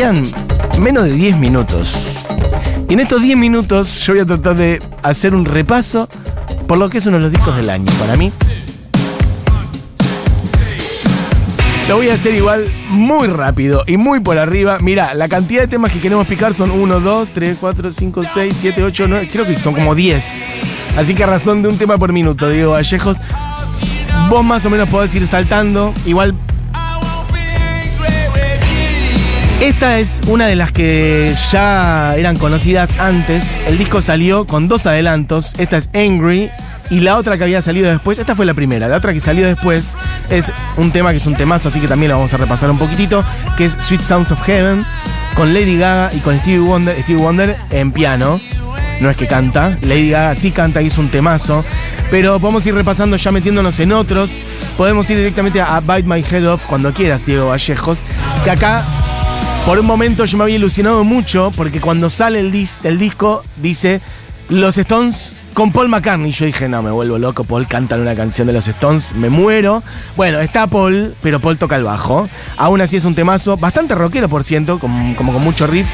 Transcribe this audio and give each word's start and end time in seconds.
quedan 0.00 0.24
menos 0.80 1.04
de 1.04 1.12
10 1.12 1.36
minutos. 1.36 2.26
Y 2.88 2.94
en 2.94 3.00
estos 3.00 3.20
10 3.20 3.36
minutos 3.36 4.00
yo 4.00 4.14
voy 4.14 4.22
a 4.22 4.24
tratar 4.24 4.56
de 4.56 4.80
hacer 5.02 5.34
un 5.34 5.44
repaso 5.44 6.08
por 6.66 6.78
lo 6.78 6.88
que 6.88 6.96
es 6.96 7.06
uno 7.06 7.18
de 7.18 7.24
los 7.24 7.30
discos 7.30 7.54
del 7.54 7.68
año 7.68 7.84
para 7.98 8.16
mí. 8.16 8.32
Lo 11.86 11.96
voy 11.96 12.08
a 12.08 12.14
hacer 12.14 12.34
igual 12.34 12.66
muy 12.88 13.28
rápido 13.28 13.84
y 13.86 13.98
muy 13.98 14.20
por 14.20 14.38
arriba. 14.38 14.78
Mira, 14.80 15.12
la 15.12 15.28
cantidad 15.28 15.60
de 15.60 15.68
temas 15.68 15.92
que 15.92 16.00
queremos 16.00 16.26
picar 16.26 16.54
son 16.54 16.70
1, 16.70 17.00
2, 17.00 17.30
3, 17.34 17.58
4, 17.60 17.92
5, 17.92 18.22
6, 18.32 18.56
7, 18.58 18.82
8, 18.82 19.04
9. 19.06 19.28
Creo 19.30 19.44
que 19.44 19.56
son 19.56 19.74
como 19.74 19.94
10. 19.94 20.24
Así 20.96 21.14
que 21.14 21.24
a 21.24 21.26
razón 21.26 21.60
de 21.60 21.68
un 21.68 21.76
tema 21.76 21.98
por 21.98 22.14
minuto, 22.14 22.48
Diego 22.48 22.72
Vallejos. 22.72 23.18
Vos 24.30 24.42
más 24.46 24.64
o 24.64 24.70
menos 24.70 24.88
podés 24.88 25.14
ir 25.14 25.26
saltando. 25.26 25.92
Igual. 26.06 26.34
Esta 29.60 29.98
es 29.98 30.22
una 30.26 30.46
de 30.46 30.56
las 30.56 30.72
que 30.72 31.34
ya 31.52 32.16
eran 32.16 32.36
conocidas 32.36 32.98
antes. 32.98 33.60
El 33.66 33.76
disco 33.76 34.00
salió 34.00 34.46
con 34.46 34.68
dos 34.68 34.86
adelantos. 34.86 35.52
Esta 35.58 35.76
es 35.76 35.90
Angry 35.92 36.50
y 36.88 37.00
la 37.00 37.18
otra 37.18 37.36
que 37.36 37.44
había 37.44 37.60
salido 37.60 37.90
después, 37.90 38.18
esta 38.18 38.34
fue 38.34 38.46
la 38.46 38.54
primera, 38.54 38.88
la 38.88 38.96
otra 38.96 39.12
que 39.12 39.20
salió 39.20 39.46
después 39.46 39.96
es 40.28 40.50
un 40.76 40.90
tema 40.90 41.12
que 41.12 41.18
es 41.18 41.26
un 41.26 41.36
temazo, 41.36 41.68
así 41.68 41.78
que 41.78 41.86
también 41.86 42.10
lo 42.10 42.16
vamos 42.16 42.34
a 42.34 42.36
repasar 42.36 42.68
un 42.70 42.78
poquitito, 42.78 43.22
que 43.56 43.66
es 43.66 43.74
Sweet 43.74 44.00
Sounds 44.00 44.32
of 44.32 44.42
Heaven, 44.42 44.84
con 45.36 45.54
Lady 45.54 45.78
Gaga 45.78 46.12
y 46.14 46.18
con 46.18 46.36
Stevie 46.40 46.58
Wonder, 46.58 47.00
Stevie 47.02 47.22
Wonder 47.22 47.56
en 47.70 47.92
piano. 47.92 48.40
No 49.00 49.08
es 49.08 49.16
que 49.16 49.26
canta, 49.26 49.78
Lady 49.82 50.10
Gaga 50.10 50.34
sí 50.34 50.50
canta 50.50 50.82
y 50.82 50.88
es 50.88 50.98
un 50.98 51.10
temazo, 51.10 51.64
pero 52.10 52.40
podemos 52.40 52.66
ir 52.66 52.74
repasando 52.74 53.16
ya 53.16 53.30
metiéndonos 53.30 53.78
en 53.78 53.92
otros. 53.92 54.30
Podemos 54.76 55.08
ir 55.10 55.18
directamente 55.18 55.60
a 55.60 55.78
Bite 55.80 56.08
My 56.08 56.24
Head 56.28 56.50
Off 56.50 56.66
cuando 56.66 56.92
quieras, 56.92 57.24
Diego 57.24 57.48
Vallejos, 57.48 57.98
que 58.42 58.50
acá 58.50 58.84
por 59.66 59.78
un 59.78 59.86
momento 59.86 60.24
yo 60.24 60.36
me 60.38 60.44
había 60.44 60.56
ilusionado 60.56 61.04
mucho 61.04 61.52
porque 61.56 61.80
cuando 61.80 62.10
sale 62.10 62.40
el, 62.40 62.50
dis 62.50 62.80
el 62.84 62.98
disco 62.98 63.44
dice 63.56 64.00
los 64.48 64.76
Stones 64.78 65.36
con 65.54 65.72
Paul 65.72 65.88
McCartney. 65.88 66.32
Yo 66.32 66.46
dije, 66.46 66.68
no, 66.68 66.82
me 66.82 66.90
vuelvo 66.90 67.18
loco, 67.18 67.44
Paul 67.44 67.66
canta 67.66 67.96
una 67.96 68.14
canción 68.14 68.46
de 68.46 68.52
los 68.52 68.66
Stones, 68.66 69.14
me 69.14 69.30
muero. 69.30 69.82
Bueno, 70.16 70.40
está 70.40 70.66
Paul, 70.66 71.14
pero 71.22 71.40
Paul 71.40 71.58
toca 71.58 71.76
el 71.76 71.84
bajo. 71.84 72.28
Aún 72.56 72.80
así 72.80 72.96
es 72.96 73.04
un 73.04 73.14
temazo, 73.14 73.56
bastante 73.56 73.94
rockero, 73.94 74.28
por 74.28 74.44
ciento, 74.44 74.78
como, 74.78 75.14
como 75.16 75.32
con 75.32 75.42
mucho 75.42 75.66
riff. 75.66 75.88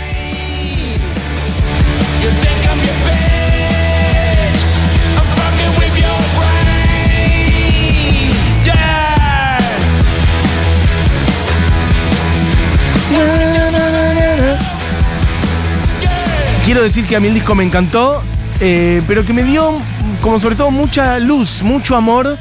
Quiero 16.67 16.83
decir 16.83 17.07
que 17.07 17.15
a 17.15 17.21
mí 17.21 17.29
el 17.29 17.35
disco 17.35 17.55
me 17.55 17.63
encantó, 17.63 18.25
eh, 18.59 19.01
pero 19.07 19.25
que 19.25 19.33
me 19.33 19.45
dio 19.45 19.79
como 20.21 20.41
sobre 20.41 20.57
todo 20.57 20.73
mucha 20.73 21.21
luz, 21.21 21.63
mucho 21.63 21.95
amor 21.95 22.37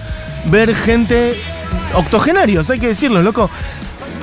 ver 0.45 0.73
gente 0.73 1.35
octogenarios, 1.93 2.71
hay 2.71 2.79
que 2.79 2.87
decirlo, 2.87 3.21
loco. 3.21 3.51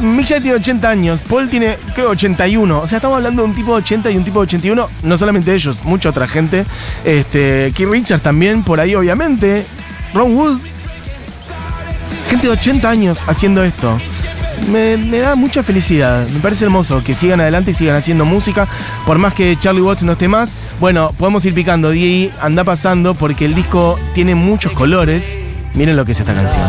Mick 0.00 0.26
tiene 0.26 0.54
80 0.54 0.90
años, 0.90 1.22
Paul 1.22 1.48
tiene, 1.48 1.78
creo, 1.94 2.10
81. 2.10 2.80
O 2.80 2.86
sea, 2.88 2.96
estamos 2.98 3.14
hablando 3.14 3.42
de 3.42 3.48
un 3.50 3.54
tipo 3.54 3.76
de 3.76 3.82
80 3.82 4.10
y 4.10 4.16
un 4.16 4.24
tipo 4.24 4.40
de 4.40 4.46
81. 4.46 4.88
No 5.04 5.16
solamente 5.16 5.54
ellos, 5.54 5.84
mucha 5.84 6.08
otra 6.08 6.26
gente. 6.26 6.64
Este, 7.04 7.72
Keith 7.72 7.88
Richards 7.88 8.24
también, 8.24 8.64
por 8.64 8.80
ahí, 8.80 8.96
obviamente. 8.96 9.64
Ron 10.14 10.34
Wood. 10.34 10.58
Gente 12.28 12.48
de 12.48 12.52
80 12.54 12.90
años 12.90 13.18
haciendo 13.28 13.62
esto. 13.62 14.00
Me, 14.68 14.96
me, 14.96 15.18
da 15.18 15.34
mucha 15.34 15.62
felicidad. 15.62 16.26
Me 16.28 16.40
parece 16.40 16.64
hermoso 16.64 17.02
que 17.04 17.14
sigan 17.14 17.40
adelante 17.40 17.72
y 17.72 17.74
sigan 17.74 17.96
haciendo 17.96 18.24
música. 18.24 18.68
Por 19.06 19.18
más 19.18 19.34
que 19.34 19.56
Charlie 19.58 19.82
Watts 19.82 20.02
no 20.02 20.12
esté 20.12 20.28
más. 20.28 20.54
Bueno, 20.80 21.12
podemos 21.18 21.44
ir 21.44 21.54
picando. 21.54 21.90
D.I. 21.90 22.32
anda 22.40 22.64
pasando 22.64 23.14
porque 23.14 23.44
el 23.44 23.54
disco 23.54 23.98
tiene 24.14 24.34
muchos 24.34 24.72
colores. 24.72 25.40
Miren 25.74 25.96
lo 25.96 26.04
que 26.04 26.12
es 26.12 26.20
esta 26.20 26.34
canción. 26.34 26.62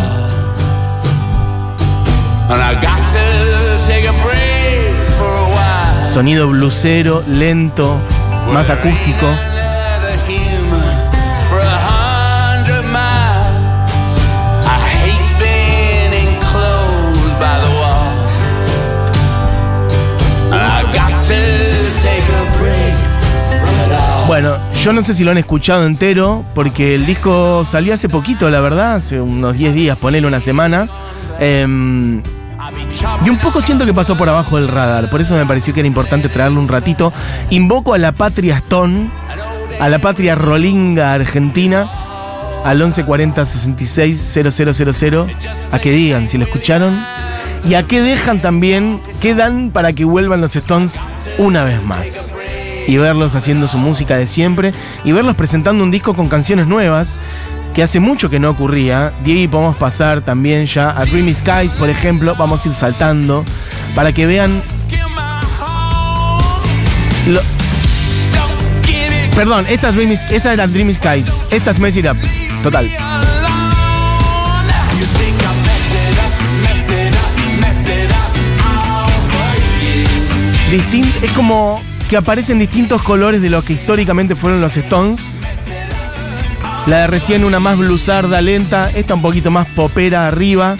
Sonido 6.08 6.48
blusero, 6.48 7.24
lento, 7.28 7.98
más 8.52 8.70
acústico. 8.70 9.28
Bueno, 24.34 24.58
yo 24.82 24.94
no 24.94 25.04
sé 25.04 25.14
si 25.14 25.24
lo 25.24 25.30
han 25.30 25.38
escuchado 25.38 25.86
entero, 25.86 26.44
porque 26.56 26.96
el 26.96 27.06
disco 27.06 27.64
salió 27.66 27.94
hace 27.94 28.10
poquito, 28.10 28.50
la 28.50 28.62
verdad, 28.62 28.96
hace 28.96 29.22
unos 29.22 29.56
10 29.56 29.76
días, 29.76 29.96
ponerle 29.96 30.28
una 30.28 30.40
semana. 30.40 30.90
Eh, 31.40 31.62
y 33.24 33.30
un 33.30 33.38
poco 33.38 33.62
siento 33.62 33.86
que 33.86 33.94
pasó 33.94 34.18
por 34.18 34.28
abajo 34.28 34.56
del 34.58 34.70
radar, 34.70 35.12
por 35.12 35.22
eso 35.22 35.36
me 35.36 35.46
pareció 35.46 35.72
que 35.72 35.82
era 35.82 35.88
importante 35.88 36.30
traerlo 36.30 36.60
un 36.60 36.68
ratito. 36.68 37.14
Invoco 37.52 37.94
a 37.94 38.00
la 38.00 38.12
patria 38.12 38.58
Stone, 38.58 39.08
a 39.80 39.88
la 39.88 40.00
patria 40.00 40.34
Rolinga 40.34 41.14
Argentina, 41.14 41.88
al 42.66 42.80
1140 42.80 43.46
66 43.46 44.18
000, 44.98 45.28
a 45.72 45.78
que 45.78 45.92
digan 45.92 46.28
si 46.28 46.40
lo 46.40 46.46
escucharon 46.46 47.06
y 47.70 47.76
a 47.76 47.84
que 47.84 48.02
dejan 48.02 48.42
también, 48.42 49.00
qué 49.22 49.36
dan 49.36 49.70
para 49.70 49.94
que 49.94 50.06
vuelvan 50.06 50.42
los 50.42 50.56
Stones 50.56 51.00
una 51.38 51.64
vez 51.64 51.84
más 51.84 52.34
y 52.88 52.98
verlos 52.98 53.36
haciendo 53.36 53.68
su 53.68 53.78
música 53.78 54.18
de 54.18 54.28
siempre 54.28 54.74
y 55.04 55.12
verlos 55.12 55.36
presentando 55.36 55.84
un 55.84 55.92
disco 55.92 56.14
con 56.14 56.30
canciones 56.30 56.68
nuevas 56.68 57.20
que 57.74 57.84
hace 57.84 58.00
mucho 58.00 58.30
que 58.30 58.40
no 58.40 58.52
ocurría. 58.52 59.14
De 59.24 59.32
ahí 59.32 59.48
podemos 59.48 59.76
pasar 59.76 60.22
también 60.22 60.66
ya 60.66 60.92
a 60.92 61.06
Dreamy 61.06 61.34
Skies, 61.34 61.74
por 61.74 61.90
ejemplo. 61.90 62.36
Vamos 62.38 62.66
a 62.66 62.68
ir 62.70 62.74
saltando 62.74 63.44
para 63.96 64.12
que 64.14 64.28
vean. 64.28 64.62
Perdón, 69.36 69.66
esta 69.68 69.90
es 69.90 69.96
Dreamy, 69.96 70.14
esa 70.14 70.54
era 70.54 70.68
Dreamy 70.68 70.94
Skies. 70.94 71.36
Esta 71.52 71.72
es 71.72 71.80
Mess 71.80 71.98
Up. 71.98 72.18
Total. 72.62 72.90
Distint 80.70 81.24
es 81.24 81.32
como 81.32 81.80
que 82.14 82.18
aparecen 82.18 82.60
distintos 82.60 83.02
colores 83.02 83.42
de 83.42 83.50
lo 83.50 83.64
que 83.64 83.74
históricamente 83.74 84.36
fueron 84.36 84.62
los 84.62 84.78
Stones. 84.78 85.20
La 86.86 87.00
de 87.00 87.08
recién 87.08 87.44
una 87.44 87.60
más 87.60 87.76
blusarda, 87.76 88.40
lenta, 88.40 88.92
esta 88.94 89.16
un 89.16 89.24
poquito 89.24 89.50
más 89.50 89.66
popera 89.70 90.28
arriba. 90.28 90.78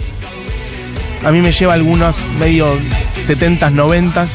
A 1.26 1.32
mí 1.32 1.42
me 1.42 1.52
lleva 1.52 1.74
algunos 1.74 2.20
medio 2.38 2.68
70s, 3.16 3.74
90s. 3.74 4.30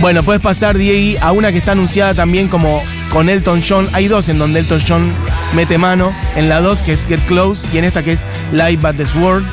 Bueno, 0.00 0.22
puedes 0.22 0.40
pasar 0.40 0.78
de 0.78 1.18
a 1.20 1.32
una 1.32 1.52
que 1.52 1.58
está 1.58 1.72
anunciada 1.72 2.14
también 2.14 2.48
como 2.48 2.82
con 3.12 3.28
Elton 3.28 3.62
John. 3.68 3.86
Hay 3.92 4.08
dos 4.08 4.30
en 4.30 4.38
donde 4.38 4.60
Elton 4.60 4.80
John 4.88 5.12
mete 5.54 5.76
mano. 5.76 6.14
En 6.34 6.48
la 6.48 6.62
2 6.62 6.80
que 6.80 6.94
es 6.94 7.04
Get 7.04 7.20
Close 7.26 7.68
y 7.74 7.76
en 7.76 7.84
esta 7.84 8.02
que 8.02 8.12
es 8.12 8.24
Live 8.52 8.88
at 8.88 8.94
the 8.94 9.04
Sword. 9.04 9.44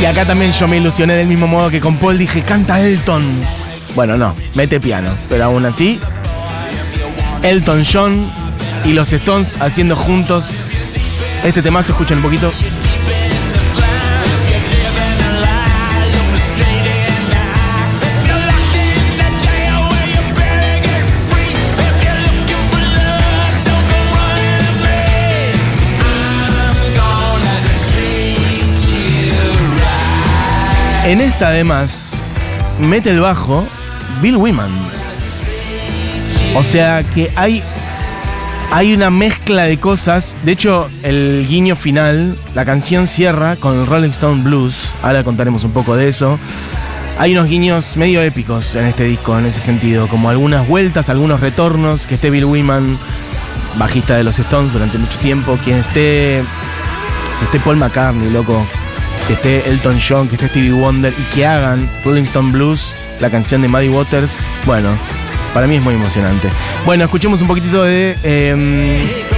Y 0.00 0.04
acá 0.04 0.24
también 0.24 0.52
yo 0.52 0.68
me 0.68 0.76
ilusioné 0.76 1.14
del 1.14 1.26
mismo 1.26 1.48
modo 1.48 1.70
que 1.70 1.80
con 1.80 1.96
Paul 1.96 2.18
dije, 2.18 2.42
canta 2.42 2.80
Elton. 2.80 3.24
Bueno, 3.96 4.16
no, 4.16 4.34
mete 4.54 4.80
piano. 4.80 5.12
Pero 5.28 5.44
aún 5.44 5.66
así, 5.66 5.98
Elton 7.42 7.84
John 7.90 8.30
y 8.84 8.92
los 8.92 9.12
Stones 9.12 9.60
haciendo 9.60 9.96
juntos 9.96 10.50
este 11.44 11.62
temazo. 11.62 11.92
Escuchen 11.92 12.18
un 12.18 12.22
poquito. 12.22 12.52
Además 31.40 32.14
mete 32.80 33.10
el 33.10 33.20
bajo 33.20 33.64
Bill 34.20 34.36
Wyman. 34.36 34.70
O 36.56 36.62
sea 36.62 37.02
que 37.04 37.30
hay, 37.36 37.62
hay 38.72 38.92
una 38.92 39.10
mezcla 39.10 39.64
de 39.64 39.78
cosas. 39.78 40.36
De 40.42 40.52
hecho, 40.52 40.90
el 41.02 41.46
guiño 41.48 41.76
final, 41.76 42.36
la 42.54 42.64
canción 42.64 43.06
cierra 43.06 43.56
con 43.56 43.78
el 43.78 43.86
Rolling 43.86 44.10
Stone 44.10 44.42
Blues. 44.42 44.90
Ahora 45.02 45.22
contaremos 45.22 45.62
un 45.64 45.72
poco 45.72 45.94
de 45.96 46.08
eso. 46.08 46.38
Hay 47.18 47.32
unos 47.32 47.48
guiños 47.48 47.96
medio 47.96 48.20
épicos 48.22 48.74
en 48.74 48.86
este 48.86 49.04
disco, 49.04 49.38
en 49.38 49.46
ese 49.46 49.60
sentido. 49.60 50.08
Como 50.08 50.30
algunas 50.30 50.66
vueltas, 50.66 51.08
algunos 51.08 51.40
retornos. 51.40 52.06
Que 52.06 52.16
esté 52.16 52.30
Bill 52.30 52.46
Wyman, 52.46 52.98
bajista 53.76 54.16
de 54.16 54.24
los 54.24 54.38
Stones 54.38 54.72
durante 54.72 54.98
mucho 54.98 55.18
tiempo. 55.18 55.58
Quien 55.62 55.78
esté, 55.78 56.38
esté 56.38 57.60
Paul 57.64 57.76
McCartney, 57.76 58.30
loco. 58.30 58.66
Que 59.28 59.34
esté 59.34 59.68
Elton 59.68 59.98
John, 60.00 60.26
que 60.26 60.36
esté 60.36 60.48
Stevie 60.48 60.72
Wonder 60.72 61.12
y 61.16 61.22
que 61.34 61.46
hagan 61.46 61.88
Rolling 62.02 62.22
Stone 62.24 62.50
Blues, 62.50 62.96
la 63.20 63.28
canción 63.28 63.60
de 63.60 63.68
Muddy 63.68 63.90
Waters, 63.90 64.38
bueno, 64.64 64.98
para 65.52 65.66
mí 65.66 65.76
es 65.76 65.82
muy 65.82 65.94
emocionante. 65.94 66.48
Bueno, 66.86 67.04
escuchemos 67.04 67.42
un 67.42 67.48
poquitito 67.48 67.84
de... 67.84 68.16
em, 68.22 69.37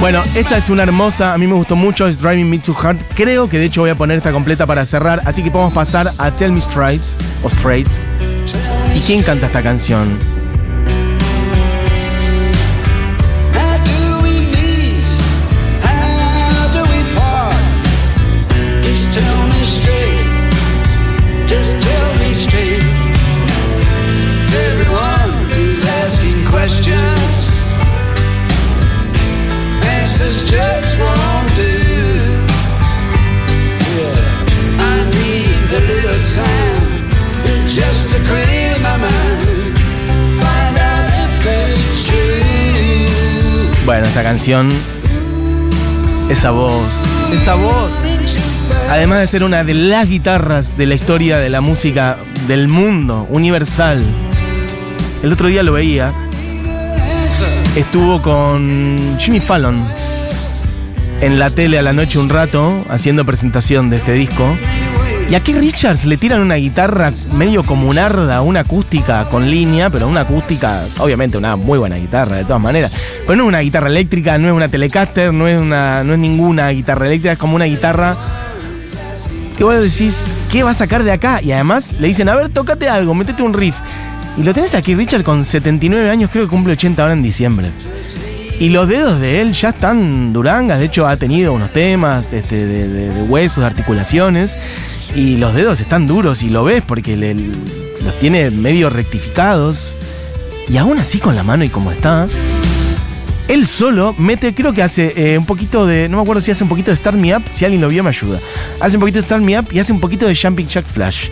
Bueno, 0.00 0.22
esta 0.36 0.56
es 0.56 0.70
una 0.70 0.84
hermosa, 0.84 1.34
a 1.34 1.38
mí 1.38 1.48
me 1.48 1.54
gustó 1.54 1.74
mucho, 1.74 2.06
es 2.06 2.20
Driving 2.20 2.48
Me 2.48 2.58
to 2.60 2.72
Heart. 2.72 3.00
Creo 3.16 3.48
que 3.48 3.58
de 3.58 3.64
hecho 3.64 3.80
voy 3.80 3.90
a 3.90 3.96
poner 3.96 4.18
esta 4.18 4.30
completa 4.30 4.64
para 4.64 4.86
cerrar, 4.86 5.20
así 5.24 5.42
que 5.42 5.50
podemos 5.50 5.72
pasar 5.72 6.08
a 6.18 6.30
Tell 6.30 6.52
Me 6.52 6.60
Straight 6.60 7.02
o 7.42 7.48
Straight. 7.48 7.88
¿Y 8.94 9.00
quién 9.00 9.24
canta 9.24 9.46
esta 9.46 9.60
canción? 9.60 10.37
Esta 44.18 44.30
canción, 44.30 44.68
esa 46.28 46.50
voz, 46.50 46.92
esa 47.32 47.54
voz. 47.54 47.92
Además 48.90 49.20
de 49.20 49.26
ser 49.28 49.44
una 49.44 49.62
de 49.62 49.74
las 49.74 50.08
guitarras 50.08 50.76
de 50.76 50.86
la 50.86 50.96
historia 50.96 51.38
de 51.38 51.48
la 51.48 51.60
música 51.60 52.16
del 52.48 52.66
mundo, 52.66 53.28
universal. 53.30 54.02
El 55.22 55.32
otro 55.32 55.46
día 55.46 55.62
lo 55.62 55.74
veía, 55.74 56.12
estuvo 57.76 58.20
con 58.20 59.16
Jimmy 59.20 59.38
Fallon 59.38 59.86
en 61.20 61.38
la 61.38 61.50
tele 61.50 61.78
a 61.78 61.82
la 61.82 61.92
noche 61.92 62.18
un 62.18 62.28
rato 62.28 62.84
haciendo 62.88 63.24
presentación 63.24 63.88
de 63.88 63.98
este 63.98 64.14
disco. 64.14 64.56
Y 65.30 65.34
a 65.34 65.40
Keith 65.40 65.58
Richards 65.58 66.06
le 66.06 66.16
tiran 66.16 66.40
una 66.40 66.54
guitarra 66.54 67.12
medio 67.34 67.62
como 67.62 67.86
un 67.88 67.98
arda, 67.98 68.40
una 68.40 68.60
acústica 68.60 69.28
con 69.28 69.50
línea, 69.50 69.90
pero 69.90 70.08
una 70.08 70.22
acústica, 70.22 70.84
obviamente 70.98 71.36
una 71.36 71.54
muy 71.54 71.78
buena 71.78 71.96
guitarra 71.96 72.36
de 72.38 72.44
todas 72.44 72.62
maneras. 72.62 72.90
Pero 73.26 73.36
no 73.36 73.42
es 73.42 73.48
una 73.48 73.60
guitarra 73.60 73.88
eléctrica, 73.88 74.38
no 74.38 74.48
es 74.48 74.54
una 74.54 74.68
Telecaster, 74.68 75.34
no 75.34 75.46
es, 75.46 75.60
una, 75.60 76.02
no 76.02 76.14
es 76.14 76.18
ninguna 76.18 76.70
guitarra 76.70 77.06
eléctrica, 77.06 77.32
es 77.32 77.38
como 77.38 77.56
una 77.56 77.66
guitarra 77.66 78.16
que 79.58 79.64
vos 79.64 79.74
decís, 79.82 80.30
¿qué 80.50 80.62
va 80.62 80.70
a 80.70 80.74
sacar 80.74 81.02
de 81.04 81.12
acá? 81.12 81.42
Y 81.42 81.52
además 81.52 81.96
le 82.00 82.08
dicen, 82.08 82.30
a 82.30 82.34
ver, 82.34 82.48
tócate 82.48 82.88
algo, 82.88 83.12
métete 83.14 83.42
un 83.42 83.52
riff. 83.52 83.76
Y 84.38 84.44
lo 84.44 84.54
tenés 84.54 84.74
aquí, 84.74 84.94
Richard, 84.94 85.24
con 85.24 85.44
79 85.44 86.08
años, 86.10 86.30
creo 86.32 86.44
que 86.44 86.50
cumple 86.50 86.72
80 86.72 87.02
ahora 87.02 87.12
en 87.12 87.22
diciembre. 87.22 87.70
Y 88.60 88.70
los 88.70 88.88
dedos 88.88 89.20
de 89.20 89.40
él 89.40 89.52
ya 89.52 89.68
están 89.68 90.32
durangas, 90.32 90.78
de 90.80 90.86
hecho 90.86 91.06
ha 91.06 91.16
tenido 91.16 91.52
unos 91.52 91.72
temas 91.72 92.32
este, 92.32 92.66
de- 92.66 92.88
de 92.88 93.22
huesos, 93.22 93.58
de 93.58 93.66
articulaciones, 93.66 94.58
y 95.14 95.36
los 95.36 95.54
dedos 95.54 95.80
están 95.80 96.06
duros 96.06 96.42
y 96.42 96.48
lo 96.50 96.64
ves 96.64 96.82
porque 96.86 97.16
le- 97.16 97.34
los 97.34 98.18
tiene 98.20 98.50
medio 98.50 98.90
rectificados. 98.90 99.94
Y 100.68 100.76
aún 100.76 100.98
así 100.98 101.18
con 101.18 101.34
la 101.34 101.42
mano 101.42 101.64
y 101.64 101.70
como 101.70 101.90
está, 101.92 102.26
él 103.48 103.66
solo 103.66 104.14
mete, 104.18 104.54
creo 104.54 104.74
que 104.74 104.82
hace 104.82 105.14
eh, 105.16 105.38
un 105.38 105.46
poquito 105.46 105.86
de, 105.86 106.08
no 106.08 106.18
me 106.18 106.22
acuerdo 106.22 106.42
si 106.42 106.50
hace 106.50 106.62
un 106.62 106.68
poquito 106.68 106.90
de 106.90 106.96
Start 106.98 107.16
Me 107.16 107.34
Up, 107.34 107.42
si 107.52 107.64
alguien 107.64 107.80
lo 107.80 107.88
vio 107.88 108.02
me 108.02 108.10
ayuda. 108.10 108.38
Hace 108.80 108.96
un 108.96 109.00
poquito 109.00 109.18
de 109.20 109.24
Start 109.24 109.42
Me 109.42 109.58
Up 109.58 109.68
y 109.72 109.78
hace 109.78 109.92
un 109.92 110.00
poquito 110.00 110.26
de 110.26 110.36
Jumping 110.36 110.68
Jack 110.68 110.86
Flash. 110.86 111.28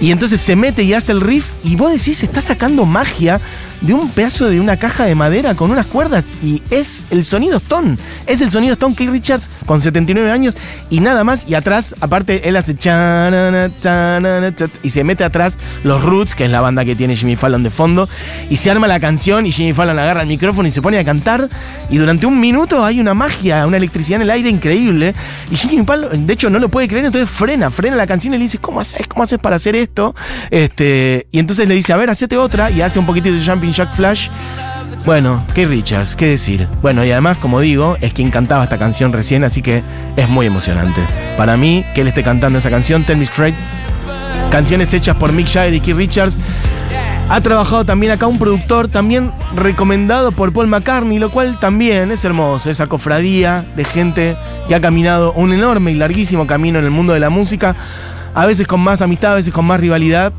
Y 0.00 0.12
entonces 0.12 0.40
se 0.40 0.56
mete 0.56 0.82
y 0.82 0.94
hace 0.94 1.12
el 1.12 1.20
riff 1.20 1.50
y 1.62 1.76
vos 1.76 1.92
decís, 1.92 2.22
está 2.22 2.40
sacando 2.40 2.86
magia 2.86 3.38
de 3.80 3.94
un 3.94 4.10
pedazo 4.10 4.48
de 4.48 4.60
una 4.60 4.76
caja 4.76 5.04
de 5.04 5.14
madera 5.14 5.54
con 5.54 5.70
unas 5.70 5.86
cuerdas 5.86 6.36
y 6.42 6.62
es 6.70 7.06
el 7.10 7.24
sonido 7.24 7.58
Stone. 7.58 7.96
Es 8.26 8.40
el 8.40 8.50
sonido 8.50 8.74
Stone 8.74 8.94
Keith 8.94 9.10
Richards 9.10 9.50
con 9.66 9.80
79 9.80 10.30
años 10.30 10.56
y 10.90 11.00
nada 11.00 11.24
más. 11.24 11.46
Y 11.48 11.54
atrás, 11.54 11.94
aparte, 12.00 12.48
él 12.48 12.56
hace 12.56 12.76
y 14.82 14.90
se 14.90 15.04
mete 15.04 15.24
atrás 15.24 15.58
los 15.84 16.02
Roots, 16.02 16.34
que 16.34 16.44
es 16.44 16.50
la 16.50 16.60
banda 16.60 16.84
que 16.84 16.94
tiene 16.94 17.16
Jimmy 17.16 17.36
Fallon 17.36 17.62
de 17.62 17.70
fondo, 17.70 18.08
y 18.48 18.56
se 18.56 18.70
arma 18.70 18.86
la 18.86 19.00
canción 19.00 19.46
y 19.46 19.52
Jimmy 19.52 19.72
Fallon 19.72 19.98
agarra 19.98 20.22
el 20.22 20.28
micrófono 20.28 20.68
y 20.68 20.70
se 20.70 20.82
pone 20.82 20.98
a 20.98 21.04
cantar 21.04 21.48
y 21.88 21.98
durante 21.98 22.26
un 22.26 22.38
minuto 22.40 22.84
hay 22.84 23.00
una 23.00 23.14
magia, 23.14 23.66
una 23.66 23.76
electricidad 23.76 24.16
en 24.16 24.22
el 24.22 24.30
aire 24.30 24.48
increíble 24.48 25.14
y 25.50 25.56
Jimmy 25.56 25.84
Fallon, 25.84 26.26
de 26.26 26.32
hecho, 26.32 26.50
no 26.50 26.58
lo 26.58 26.68
puede 26.68 26.88
creer, 26.88 27.06
entonces 27.06 27.28
frena, 27.28 27.70
frena 27.70 27.96
la 27.96 28.06
canción 28.06 28.34
y 28.34 28.38
le 28.38 28.44
dice, 28.44 28.58
¿cómo 28.58 28.80
haces? 28.80 29.06
¿Cómo 29.06 29.22
haces 29.22 29.38
para 29.38 29.56
hacer 29.56 29.76
esto? 29.76 30.14
Este, 30.50 31.26
y 31.32 31.38
entonces 31.38 31.68
le 31.68 31.74
dice, 31.74 31.92
a 31.92 31.96
ver, 31.96 32.10
hacete 32.10 32.36
otra 32.36 32.70
y 32.70 32.80
hace 32.80 32.98
un 32.98 33.06
poquitito 33.06 33.34
de 33.34 33.44
Jumping 33.44 33.69
Jack 33.72 33.94
Flash. 33.94 34.28
Bueno, 35.06 35.42
Keith 35.54 35.68
Richards, 35.68 36.14
¿qué 36.14 36.26
decir? 36.26 36.68
Bueno, 36.82 37.04
y 37.04 37.10
además, 37.10 37.38
como 37.38 37.60
digo, 37.60 37.96
es 38.00 38.12
quien 38.12 38.30
cantaba 38.30 38.64
esta 38.64 38.76
canción 38.76 39.12
recién, 39.12 39.44
así 39.44 39.62
que 39.62 39.82
es 40.16 40.28
muy 40.28 40.46
emocionante. 40.46 41.02
Para 41.38 41.56
mí, 41.56 41.84
que 41.94 42.02
él 42.02 42.08
esté 42.08 42.22
cantando 42.22 42.58
esa 42.58 42.68
canción, 42.68 43.04
Tell 43.04 43.16
Me 43.16 43.24
Straight, 43.24 43.54
canciones 44.50 44.92
hechas 44.92 45.16
por 45.16 45.32
Mick 45.32 45.48
Jagger 45.48 45.74
y 45.74 45.80
Keith 45.80 45.96
Richards. 45.96 46.38
Ha 47.30 47.40
trabajado 47.40 47.84
también 47.84 48.12
acá 48.12 48.26
un 48.26 48.38
productor, 48.38 48.88
también 48.88 49.30
recomendado 49.54 50.32
por 50.32 50.52
Paul 50.52 50.66
McCartney, 50.66 51.18
lo 51.20 51.30
cual 51.30 51.58
también 51.60 52.10
es 52.10 52.24
hermoso, 52.24 52.70
esa 52.70 52.86
cofradía 52.86 53.64
de 53.76 53.84
gente 53.84 54.36
que 54.66 54.74
ha 54.74 54.80
caminado 54.80 55.32
un 55.34 55.52
enorme 55.52 55.92
y 55.92 55.94
larguísimo 55.94 56.46
camino 56.46 56.80
en 56.80 56.84
el 56.84 56.90
mundo 56.90 57.12
de 57.12 57.20
la 57.20 57.30
música, 57.30 57.76
a 58.34 58.46
veces 58.46 58.66
con 58.66 58.80
más 58.80 59.00
amistad, 59.00 59.32
a 59.32 59.36
veces 59.36 59.54
con 59.54 59.64
más 59.64 59.78
rivalidad. 59.78 60.32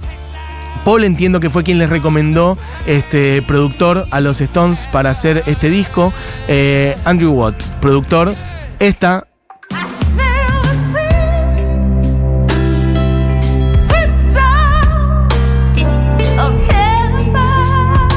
Paul 0.84 1.04
entiendo 1.04 1.40
que 1.40 1.50
fue 1.50 1.64
quien 1.64 1.78
les 1.78 1.90
recomendó 1.90 2.58
este 2.88 3.42
productor 3.44 4.06
a 4.12 4.20
los 4.20 4.42
Stones 4.42 4.90
para 4.92 5.12
hacer 5.12 5.44
este 5.46 5.70
disco. 5.70 6.12
Eh, 6.48 6.98
Andrew 7.06 7.32
Watts, 7.32 7.72
productor. 7.80 8.34
Esta 8.80 9.28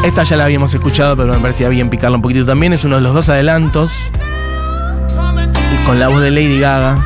Esta 0.04 0.22
ya 0.22 0.36
la 0.36 0.44
habíamos 0.44 0.74
escuchado, 0.74 1.16
pero 1.16 1.32
me 1.32 1.38
parecía 1.38 1.70
bien 1.70 1.88
picarla 1.88 2.16
un 2.16 2.22
poquitito 2.22 2.44
también. 2.44 2.74
Es 2.74 2.84
uno 2.84 2.96
de 2.96 3.00
los 3.00 3.14
dos 3.14 3.30
adelantos. 3.30 4.10
Con 5.86 5.98
la 5.98 6.08
voz 6.08 6.20
de 6.20 6.30
Lady 6.30 6.60
Gaga. 6.60 6.98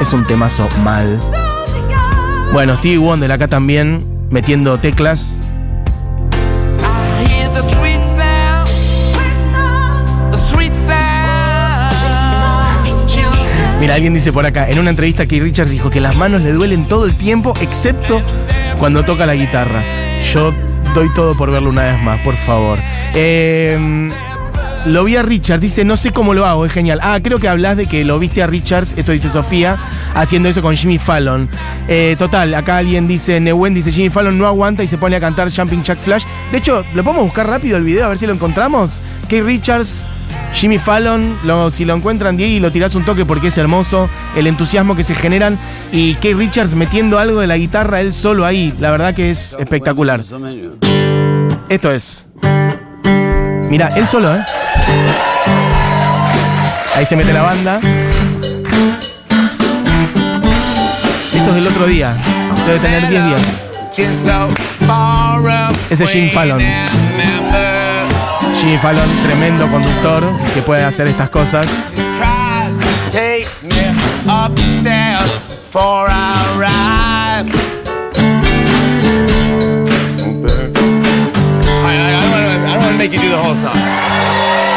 Es 0.00 0.12
un 0.12 0.24
temazo 0.24 0.68
mal. 0.82 1.20
Bueno, 2.52 2.76
Stevie 2.76 2.98
Wonder 2.98 3.30
acá 3.30 3.46
también 3.46 4.11
metiendo 4.32 4.80
teclas. 4.80 5.38
Mira, 13.78 13.94
alguien 13.94 14.14
dice 14.14 14.32
por 14.32 14.46
acá, 14.46 14.70
en 14.70 14.78
una 14.78 14.90
entrevista 14.90 15.26
que 15.26 15.40
Richards 15.40 15.70
dijo 15.70 15.90
que 15.90 16.00
las 16.00 16.14
manos 16.14 16.40
le 16.42 16.52
duelen 16.52 16.86
todo 16.86 17.04
el 17.04 17.16
tiempo, 17.16 17.52
excepto 17.60 18.22
cuando 18.78 19.04
toca 19.04 19.26
la 19.26 19.34
guitarra. 19.34 19.82
Yo 20.32 20.52
doy 20.94 21.12
todo 21.14 21.36
por 21.36 21.50
verlo 21.50 21.70
una 21.70 21.86
vez 21.86 22.00
más, 22.00 22.20
por 22.20 22.36
favor. 22.36 22.78
Eh, 23.14 24.08
lo 24.86 25.04
vi 25.04 25.16
a 25.16 25.22
Richards, 25.22 25.60
dice, 25.60 25.84
no 25.84 25.96
sé 25.96 26.10
cómo 26.12 26.34
lo 26.34 26.44
hago, 26.46 26.66
es 26.66 26.72
genial. 26.72 26.98
Ah, 27.02 27.18
creo 27.22 27.38
que 27.38 27.48
hablas 27.48 27.76
de 27.76 27.86
que 27.86 28.04
lo 28.04 28.18
viste 28.18 28.42
a 28.42 28.46
Richards, 28.46 28.94
esto 28.96 29.12
dice 29.12 29.30
Sofía, 29.30 29.76
haciendo 30.14 30.48
eso 30.48 30.60
con 30.62 30.76
Jimmy 30.76 30.98
Fallon. 30.98 31.48
Eh, 31.88 32.16
total, 32.18 32.52
acá 32.54 32.78
alguien 32.78 33.06
dice, 33.06 33.38
Newen 33.40 33.74
dice, 33.74 33.92
Jimmy 33.92 34.10
Fallon 34.10 34.36
no 34.38 34.46
aguanta 34.46 34.82
y 34.82 34.86
se 34.86 34.98
pone 34.98 35.16
a 35.16 35.20
cantar 35.20 35.50
Jumping 35.54 35.82
Jack 35.84 36.00
Flash. 36.00 36.24
De 36.50 36.58
hecho, 36.58 36.84
lo 36.94 37.04
podemos 37.04 37.24
buscar 37.24 37.46
rápido 37.48 37.76
el 37.76 37.84
video, 37.84 38.06
a 38.06 38.08
ver 38.08 38.18
si 38.18 38.26
lo 38.26 38.32
encontramos. 38.32 39.00
Kate 39.22 39.42
Richards, 39.42 40.04
Jimmy 40.54 40.78
Fallon, 40.78 41.36
lo- 41.44 41.70
si 41.70 41.84
lo 41.84 41.94
encuentran, 41.94 42.36
Diego, 42.36 42.52
y 42.52 42.60
lo 42.60 42.72
tirás 42.72 42.94
un 42.94 43.04
toque 43.04 43.24
porque 43.24 43.48
es 43.48 43.58
hermoso, 43.58 44.10
el 44.36 44.46
entusiasmo 44.46 44.96
que 44.96 45.04
se 45.04 45.14
generan. 45.14 45.58
Y 45.92 46.14
Kate 46.16 46.34
Richards 46.34 46.74
metiendo 46.74 47.18
algo 47.18 47.40
de 47.40 47.46
la 47.46 47.56
guitarra 47.56 48.00
él 48.00 48.12
solo 48.12 48.44
ahí, 48.44 48.74
la 48.80 48.90
verdad 48.90 49.14
que 49.14 49.30
es 49.30 49.54
espectacular. 49.60 50.22
Esto 51.68 51.90
es. 51.92 52.26
Mira, 53.72 53.88
él 53.96 54.06
solo, 54.06 54.36
¿eh? 54.36 54.44
Ahí 56.94 57.06
se 57.06 57.16
mete 57.16 57.32
la 57.32 57.40
banda. 57.40 57.80
Esto 61.32 61.48
es 61.48 61.54
del 61.54 61.66
otro 61.66 61.86
día. 61.86 62.14
Debe 62.66 62.78
tener 62.80 63.08
10 63.08 63.24
días. 63.24 63.40
Ese 65.88 66.04
es 66.04 66.10
Jim 66.10 66.28
Fallon. 66.28 66.60
Jimmy 68.60 68.76
Fallon, 68.76 69.08
tremendo 69.22 69.66
conductor 69.68 70.22
que 70.52 70.60
puede 70.60 70.84
hacer 70.84 71.06
estas 71.06 71.30
cosas. 71.30 71.64
Take 73.10 73.46
me 73.62 73.88
up 74.30 74.54
the 74.54 74.80
stairs 74.80 75.32
for 75.70 76.10
our 76.10 76.58
ride. 76.58 77.71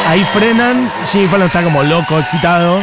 Ahí 0.08 0.24
frenan, 0.34 0.90
Jimmy 1.12 1.28
Fallon 1.28 1.48
está 1.48 1.64
como 1.64 1.82
loco, 1.84 2.20
excitado. 2.20 2.80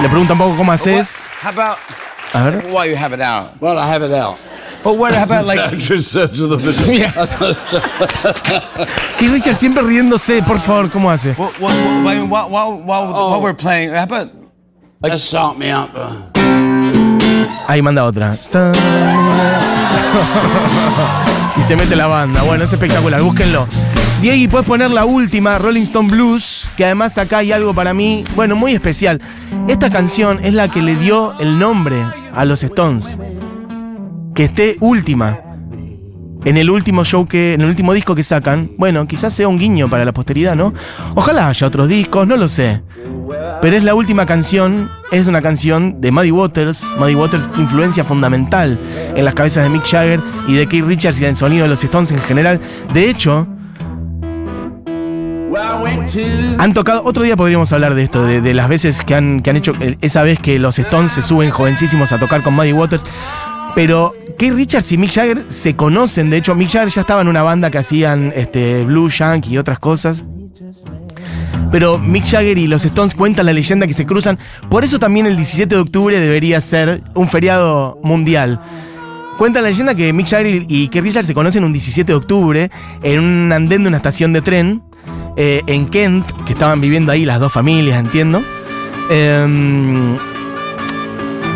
Le 0.00 0.08
pregunta 0.08 0.32
un 0.34 0.38
poco 0.38 0.56
cómo 0.56 0.72
haces. 0.72 1.16
How 1.42 1.50
about 1.50 1.78
A 2.32 2.42
ver. 2.44 2.64
while 2.70 2.86
you 2.88 2.96
have 2.96 3.12
it 3.14 3.20
out? 3.20 3.60
Well, 3.60 3.78
I 3.78 3.86
have 3.86 4.02
it 4.04 4.12
out. 4.12 4.36
But 4.82 4.98
what 4.98 5.14
about 5.16 5.46
like? 5.46 5.70
Keith 9.18 9.30
Richards 9.32 9.58
siempre 9.58 9.82
riéndose, 9.82 10.42
por 10.42 10.58
favor, 10.60 10.90
¿cómo 10.90 11.10
hace? 11.10 11.32
What, 11.34 11.58
what, 11.58 11.74
what, 11.74 12.28
while, 12.28 12.48
while, 12.50 12.82
while, 12.82 13.12
while 13.12 13.40
we're 13.40 13.54
playing, 13.54 13.90
how 13.90 14.02
about 14.04 14.28
Just 15.04 15.26
start 15.26 15.56
me 15.58 15.70
up. 15.70 15.90
Ahí 17.66 17.82
manda 17.82 18.04
otra. 18.04 18.36
Y 21.56 21.62
se 21.62 21.76
mete 21.76 21.96
la 21.96 22.06
banda. 22.06 22.42
Bueno, 22.42 22.64
es 22.64 22.72
espectacular, 22.72 23.22
búsquenlo. 23.22 23.66
Diego, 24.20 24.50
puedes 24.50 24.66
poner 24.66 24.90
la 24.90 25.04
última, 25.04 25.58
Rolling 25.58 25.82
Stone 25.82 26.08
Blues, 26.08 26.66
que 26.76 26.84
además 26.84 27.18
acá 27.18 27.38
hay 27.38 27.52
algo 27.52 27.74
para 27.74 27.92
mí, 27.92 28.24
bueno, 28.34 28.56
muy 28.56 28.72
especial. 28.72 29.20
Esta 29.68 29.90
canción 29.90 30.42
es 30.42 30.54
la 30.54 30.68
que 30.68 30.82
le 30.82 30.96
dio 30.96 31.38
el 31.40 31.58
nombre 31.58 31.96
a 32.34 32.44
los 32.44 32.62
Stones. 32.62 33.18
Que 34.34 34.44
esté 34.44 34.76
última. 34.80 35.40
En 36.44 36.56
el 36.56 36.70
último 36.70 37.04
show 37.04 37.26
que, 37.26 37.54
en 37.54 37.62
el 37.62 37.68
último 37.68 37.92
disco 37.92 38.14
que 38.14 38.22
sacan, 38.22 38.70
bueno, 38.76 39.06
quizás 39.06 39.32
sea 39.32 39.48
un 39.48 39.58
guiño 39.58 39.88
para 39.88 40.04
la 40.04 40.12
posteridad, 40.12 40.54
¿no? 40.54 40.74
Ojalá 41.14 41.48
haya 41.48 41.66
otros 41.66 41.88
discos, 41.88 42.26
no 42.26 42.36
lo 42.36 42.48
sé. 42.48 42.82
Pero 43.64 43.78
es 43.78 43.82
la 43.82 43.94
última 43.94 44.26
canción, 44.26 44.90
es 45.10 45.26
una 45.26 45.40
canción 45.40 46.02
de 46.02 46.10
Muddy 46.10 46.30
Waters. 46.30 46.84
Muddy 46.98 47.14
Waters, 47.14 47.48
influencia 47.56 48.04
fundamental 48.04 48.78
en 49.16 49.24
las 49.24 49.32
cabezas 49.32 49.62
de 49.62 49.70
Mick 49.70 49.86
Jagger 49.86 50.20
y 50.46 50.52
de 50.52 50.66
Keith 50.66 50.84
Richards 50.84 51.18
y 51.18 51.24
en 51.24 51.30
el 51.30 51.36
sonido 51.36 51.62
de 51.62 51.70
los 51.70 51.82
Stones 51.82 52.12
en 52.12 52.18
general. 52.18 52.60
De 52.92 53.08
hecho, 53.08 53.48
han 56.58 56.74
tocado, 56.74 57.04
otro 57.06 57.22
día 57.22 57.38
podríamos 57.38 57.72
hablar 57.72 57.94
de 57.94 58.02
esto, 58.02 58.26
de, 58.26 58.52
las 58.52 58.68
veces 58.68 59.02
que 59.02 59.14
han, 59.14 59.42
han 59.46 59.56
hecho, 59.56 59.72
eh, 59.80 59.96
esa 60.02 60.22
vez 60.22 60.38
que 60.38 60.58
los 60.58 60.78
Stones 60.78 61.12
se 61.12 61.22
suben 61.22 61.48
jovencísimos 61.48 62.12
a 62.12 62.18
tocar 62.18 62.42
con 62.42 62.52
Muddy 62.52 62.74
Waters. 62.74 63.04
Pero 63.74 64.14
Keith 64.36 64.52
Richards 64.52 64.92
y 64.92 64.98
Mick 64.98 65.12
Jagger 65.12 65.46
se 65.48 65.74
conocen, 65.74 66.28
de 66.28 66.36
hecho 66.36 66.54
Mick 66.54 66.68
Jagger 66.68 66.90
ya 66.90 67.00
estaba 67.00 67.22
en 67.22 67.28
una 67.28 67.42
banda 67.42 67.70
que 67.70 67.78
hacían 67.78 68.30
este, 68.36 68.84
blues, 68.84 69.16
yankee 69.16 69.54
y 69.54 69.56
otras 69.56 69.78
cosas. 69.78 70.22
Pero 71.74 71.98
Mick 71.98 72.24
Jagger 72.24 72.56
y 72.56 72.68
los 72.68 72.84
Stones 72.84 73.16
cuentan 73.16 73.46
la 73.46 73.52
leyenda 73.52 73.88
que 73.88 73.94
se 73.94 74.06
cruzan. 74.06 74.38
Por 74.70 74.84
eso 74.84 75.00
también 75.00 75.26
el 75.26 75.34
17 75.34 75.74
de 75.74 75.80
octubre 75.80 76.20
debería 76.20 76.60
ser 76.60 77.02
un 77.14 77.28
feriado 77.28 77.98
mundial. 78.04 78.60
Cuenta 79.38 79.60
la 79.60 79.70
leyenda 79.70 79.92
que 79.92 80.12
Mick 80.12 80.28
Jagger 80.28 80.66
y 80.68 80.86
Keith 80.86 81.02
Richards 81.02 81.26
se 81.26 81.34
conocen 81.34 81.64
un 81.64 81.72
17 81.72 82.12
de 82.12 82.16
octubre 82.16 82.70
en 83.02 83.18
un 83.18 83.52
andén 83.52 83.82
de 83.82 83.88
una 83.88 83.96
estación 83.96 84.32
de 84.32 84.40
tren 84.40 84.84
eh, 85.36 85.62
en 85.66 85.88
Kent, 85.88 86.30
que 86.46 86.52
estaban 86.52 86.80
viviendo 86.80 87.10
ahí 87.10 87.24
las 87.24 87.40
dos 87.40 87.52
familias, 87.52 87.98
entiendo. 87.98 88.40
Em, 89.10 90.16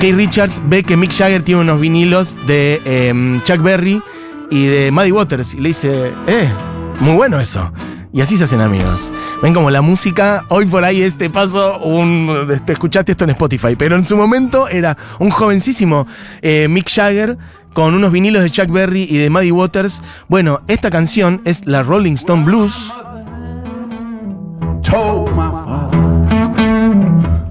Keith 0.00 0.16
Richards 0.16 0.60
ve 0.66 0.82
que 0.82 0.96
Mick 0.96 1.12
Jagger 1.12 1.42
tiene 1.42 1.60
unos 1.60 1.80
vinilos 1.80 2.36
de 2.48 2.82
em, 2.84 3.40
Chuck 3.44 3.62
Berry 3.62 4.02
y 4.50 4.66
de 4.66 4.90
Muddy 4.90 5.12
Waters 5.12 5.54
y 5.54 5.58
le 5.58 5.68
dice, 5.68 6.12
eh, 6.26 6.50
muy 6.98 7.14
bueno 7.14 7.38
eso. 7.38 7.70
Y 8.12 8.20
así 8.20 8.36
se 8.36 8.44
hacen 8.44 8.60
amigos. 8.60 9.10
Ven 9.42 9.52
como 9.54 9.70
la 9.70 9.82
música, 9.82 10.44
hoy 10.48 10.66
por 10.66 10.84
ahí 10.84 11.02
este 11.02 11.28
paso, 11.30 11.78
un, 11.80 12.48
este, 12.50 12.72
escuchaste 12.72 13.12
esto 13.12 13.24
en 13.24 13.30
Spotify, 13.30 13.76
pero 13.76 13.96
en 13.96 14.04
su 14.04 14.16
momento 14.16 14.68
era 14.68 14.96
un 15.18 15.30
jovencísimo 15.30 16.06
eh, 16.40 16.68
Mick 16.68 16.90
Jagger 16.90 17.36
con 17.74 17.94
unos 17.94 18.10
vinilos 18.10 18.42
de 18.42 18.50
Chuck 18.50 18.70
Berry 18.70 19.06
y 19.08 19.18
de 19.18 19.30
Muddy 19.30 19.52
Waters. 19.52 20.00
Bueno, 20.26 20.62
esta 20.68 20.90
canción 20.90 21.42
es 21.44 21.66
la 21.66 21.82
Rolling 21.82 22.14
Stone 22.14 22.44
Blues. 22.44 22.92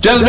Just 0.02 0.24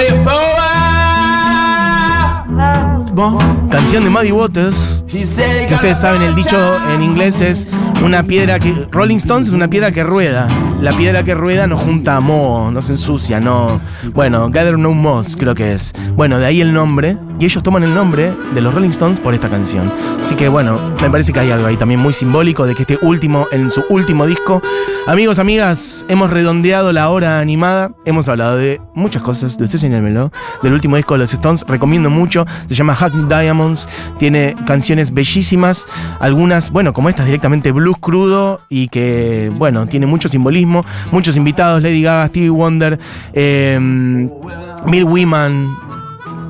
Canción 3.68 4.04
de 4.04 4.10
Muddy 4.10 4.30
Waters. 4.30 5.04
Que 5.08 5.75
ustedes 5.75 5.98
saben, 5.98 6.22
el 6.22 6.37
dicho 6.37 6.56
en 6.94 7.02
inglés 7.02 7.40
es 7.40 7.75
una 8.04 8.22
piedra 8.22 8.60
que. 8.60 8.87
Rolling 8.92 9.16
Stones 9.16 9.48
es 9.48 9.54
una 9.54 9.68
piedra 9.68 9.90
que 9.90 10.04
rueda. 10.04 10.46
La 10.80 10.92
piedra 10.92 11.25
que 11.25 11.34
rueda 11.34 11.66
no 11.66 11.76
junta 11.76 12.20
moho, 12.20 12.70
no 12.70 12.80
se 12.80 12.92
ensucia, 12.92 13.40
no. 13.40 13.80
Bueno, 14.14 14.50
Gather 14.50 14.78
No 14.78 14.92
Moss 14.92 15.37
creo 15.37 15.56
que 15.56 15.72
es. 15.72 15.92
Bueno, 16.14 16.38
de 16.38 16.46
ahí 16.46 16.60
el 16.60 16.72
nombre. 16.72 17.18
Y 17.38 17.45
ellos 17.45 17.62
toman 17.62 17.85
el 17.85 17.95
nombre 17.95 18.35
de 18.52 18.61
los 18.61 18.75
Rolling 18.75 18.90
Stones 18.90 19.21
por 19.21 19.33
esta 19.33 19.49
canción. 19.49 19.92
Así 20.23 20.35
que 20.35 20.49
bueno, 20.49 20.95
me 21.00 21.09
parece 21.09 21.33
que 21.33 21.40
hay 21.40 21.50
algo 21.50 21.66
ahí 21.66 21.76
también 21.76 22.00
muy 22.00 22.12
simbólico 22.12 22.66
de 22.66 22.75
que 22.75 22.83
este 22.83 22.99
último, 23.00 23.47
en 23.52 23.71
su 23.71 23.85
último 23.88 24.26
disco. 24.26 24.61
Amigos, 25.07 25.38
amigas, 25.38 26.04
hemos 26.09 26.30
redondeado 26.30 26.92
la 26.92 27.09
hora 27.11 27.40
animada. 27.40 27.92
Hemos 28.04 28.28
hablado 28.28 28.57
de 28.57 28.80
muchas 28.95 29.23
cosas, 29.23 29.57
de 29.57 29.64
usted 29.64 29.78
señálmelo. 29.78 30.33
Del 30.62 30.73
último 30.73 30.97
disco 30.97 31.14
de 31.14 31.18
los 31.21 31.33
Stones, 31.33 31.64
recomiendo 31.66 32.11
mucho. 32.11 32.45
Se 32.68 32.75
llama 32.75 32.95
Hackney 32.95 33.26
Diamonds. 33.28 33.88
Tiene 34.18 34.57
canciones 34.66 35.14
bellísimas. 35.14 35.87
Algunas, 36.21 36.71
bueno, 36.71 36.92
como 36.92 37.09
estas, 37.09 37.26
directamente 37.26 37.73
blues 37.73 37.99
crudo. 38.00 38.61
Y 38.68 38.88
que, 38.88 39.52
bueno, 39.54 39.87
tiene 39.87 40.07
mucho 40.07 40.28
simbolismo. 40.28 40.85
Muchos 41.12 41.37
invitados: 41.37 41.83
Lady 41.83 42.02
Gaga, 42.02 42.26
Stevie 42.28 42.50
Wonder, 42.50 42.99
eh, 43.33 43.78
Bill. 44.87 45.07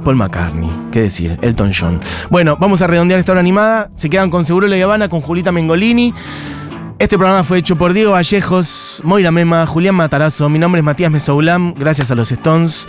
Paul 0.05 0.17
McCartney, 0.17 0.71
qué 0.93 1.03
decir, 1.03 1.39
Elton 1.43 1.73
John. 1.79 2.01
Bueno, 2.31 2.57
vamos 2.59 2.83
a 2.83 2.87
redondear 2.87 3.21
esta 3.21 3.33
hora 3.33 3.41
animada. 3.41 3.91
Se 3.95 4.09
quedan 4.11 4.31
con 4.31 4.45
Seguro 4.45 4.67
La 4.67 4.83
Habana 4.83 5.09
con 5.09 5.21
Julita 5.21 5.53
Mengolini. 5.53 6.15
Este 6.99 7.17
programa 7.17 7.45
fue 7.45 7.59
hecho 7.59 7.77
por 7.77 7.93
Diego 7.93 8.13
Vallejos, 8.13 9.01
Moira 9.05 9.31
Mema, 9.31 9.67
Julián 9.67 9.95
Matarazo. 9.95 10.49
Mi 10.49 10.59
nombre 10.59 10.81
es 10.81 10.85
Matías 10.85 11.13
Mesoulam, 11.13 11.75
gracias 11.75 12.11
a 12.11 12.17
los 12.17 12.33
Stones. 12.33 12.89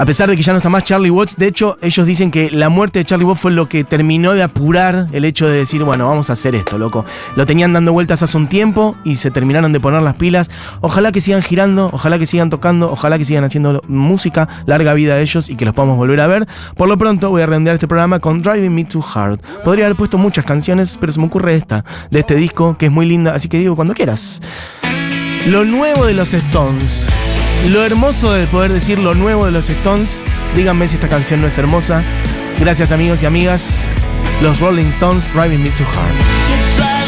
A 0.00 0.06
pesar 0.06 0.30
de 0.30 0.34
que 0.34 0.42
ya 0.42 0.52
no 0.52 0.56
está 0.56 0.70
más 0.70 0.84
Charlie 0.84 1.10
Watts, 1.10 1.36
de 1.36 1.46
hecho, 1.46 1.76
ellos 1.82 2.06
dicen 2.06 2.30
que 2.30 2.50
la 2.50 2.70
muerte 2.70 3.00
de 3.00 3.04
Charlie 3.04 3.26
Watts 3.26 3.42
fue 3.42 3.50
lo 3.50 3.68
que 3.68 3.84
terminó 3.84 4.32
de 4.32 4.42
apurar 4.42 5.08
el 5.12 5.26
hecho 5.26 5.46
de 5.46 5.58
decir, 5.58 5.84
bueno, 5.84 6.08
vamos 6.08 6.30
a 6.30 6.32
hacer 6.32 6.54
esto, 6.54 6.78
loco. 6.78 7.04
Lo 7.36 7.44
tenían 7.44 7.74
dando 7.74 7.92
vueltas 7.92 8.22
hace 8.22 8.34
un 8.34 8.48
tiempo 8.48 8.96
y 9.04 9.16
se 9.16 9.30
terminaron 9.30 9.74
de 9.74 9.78
poner 9.78 10.00
las 10.00 10.14
pilas. 10.14 10.50
Ojalá 10.80 11.12
que 11.12 11.20
sigan 11.20 11.42
girando, 11.42 11.90
ojalá 11.92 12.18
que 12.18 12.24
sigan 12.24 12.48
tocando, 12.48 12.90
ojalá 12.90 13.18
que 13.18 13.26
sigan 13.26 13.44
haciendo 13.44 13.82
música, 13.88 14.48
larga 14.64 14.94
vida 14.94 15.16
a 15.16 15.20
ellos 15.20 15.50
y 15.50 15.56
que 15.56 15.66
los 15.66 15.74
podamos 15.74 15.98
volver 15.98 16.22
a 16.22 16.26
ver. 16.26 16.46
Por 16.78 16.88
lo 16.88 16.96
pronto, 16.96 17.28
voy 17.28 17.42
a 17.42 17.46
redondear 17.46 17.74
este 17.74 17.86
programa 17.86 18.20
con 18.20 18.40
Driving 18.40 18.74
Me 18.74 18.86
Too 18.86 19.04
Hard. 19.14 19.38
Podría 19.64 19.84
haber 19.84 19.98
puesto 19.98 20.16
muchas 20.16 20.46
canciones, 20.46 20.96
pero 20.98 21.12
se 21.12 21.20
me 21.20 21.26
ocurre 21.26 21.56
esta, 21.56 21.84
de 22.10 22.20
este 22.20 22.36
disco, 22.36 22.78
que 22.78 22.86
es 22.86 22.92
muy 22.92 23.04
linda, 23.04 23.34
así 23.34 23.50
que 23.50 23.58
digo, 23.58 23.76
cuando 23.76 23.92
quieras. 23.92 24.40
Lo 25.46 25.66
nuevo 25.66 26.06
de 26.06 26.14
los 26.14 26.32
Stones. 26.32 27.06
Lo 27.68 27.84
hermoso 27.84 28.32
de 28.32 28.46
poder 28.46 28.72
decir 28.72 28.98
lo 28.98 29.14
nuevo 29.14 29.44
de 29.46 29.52
los 29.52 29.68
Stones. 29.68 30.24
Díganme 30.56 30.88
si 30.88 30.94
esta 30.96 31.08
canción 31.08 31.40
no 31.40 31.46
es 31.46 31.58
hermosa. 31.58 32.02
Gracias 32.58 32.90
amigos 32.90 33.22
y 33.22 33.26
amigas. 33.26 33.80
Los 34.40 34.60
Rolling 34.60 34.86
Stones, 34.86 35.32
Driving 35.32 35.62
Me 35.62 35.70
Hard. 35.70 36.40
You're 36.78 36.99